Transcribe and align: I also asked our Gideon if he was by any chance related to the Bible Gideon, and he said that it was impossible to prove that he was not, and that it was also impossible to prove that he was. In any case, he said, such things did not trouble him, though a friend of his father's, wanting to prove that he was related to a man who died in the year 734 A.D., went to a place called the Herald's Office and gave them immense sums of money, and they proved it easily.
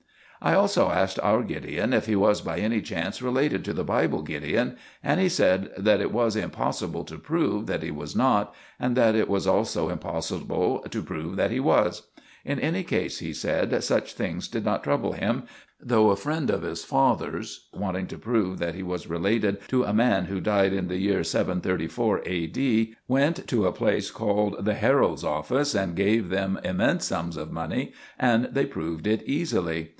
I 0.43 0.55
also 0.55 0.89
asked 0.89 1.19
our 1.21 1.43
Gideon 1.43 1.93
if 1.93 2.07
he 2.07 2.15
was 2.15 2.41
by 2.41 2.57
any 2.57 2.81
chance 2.81 3.21
related 3.21 3.63
to 3.65 3.73
the 3.73 3.83
Bible 3.83 4.23
Gideon, 4.23 4.75
and 5.03 5.19
he 5.19 5.29
said 5.29 5.69
that 5.77 6.01
it 6.01 6.11
was 6.11 6.35
impossible 6.35 7.03
to 7.03 7.19
prove 7.19 7.67
that 7.67 7.83
he 7.83 7.91
was 7.91 8.15
not, 8.15 8.51
and 8.79 8.97
that 8.97 9.13
it 9.13 9.29
was 9.29 9.45
also 9.45 9.89
impossible 9.89 10.79
to 10.89 11.03
prove 11.03 11.35
that 11.35 11.51
he 11.51 11.59
was. 11.59 12.07
In 12.43 12.59
any 12.59 12.81
case, 12.83 13.19
he 13.19 13.33
said, 13.33 13.83
such 13.83 14.13
things 14.15 14.47
did 14.47 14.65
not 14.65 14.83
trouble 14.83 15.11
him, 15.13 15.43
though 15.79 16.09
a 16.09 16.15
friend 16.15 16.49
of 16.49 16.63
his 16.63 16.83
father's, 16.83 17.67
wanting 17.71 18.07
to 18.07 18.17
prove 18.17 18.57
that 18.57 18.73
he 18.73 18.81
was 18.81 19.05
related 19.05 19.59
to 19.67 19.83
a 19.83 19.93
man 19.93 20.25
who 20.25 20.41
died 20.41 20.73
in 20.73 20.87
the 20.87 20.97
year 20.97 21.23
734 21.23 22.23
A.D., 22.25 22.95
went 23.07 23.47
to 23.47 23.67
a 23.67 23.71
place 23.71 24.09
called 24.09 24.65
the 24.65 24.73
Herald's 24.73 25.23
Office 25.23 25.75
and 25.75 25.95
gave 25.95 26.29
them 26.29 26.59
immense 26.63 27.05
sums 27.05 27.37
of 27.37 27.51
money, 27.51 27.93
and 28.17 28.45
they 28.45 28.65
proved 28.65 29.05
it 29.05 29.21
easily. 29.27 29.89